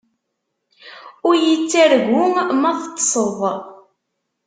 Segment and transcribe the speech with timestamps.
[1.27, 2.23] Ur yi-ttargu
[2.61, 3.39] ma teṭṭseḍ.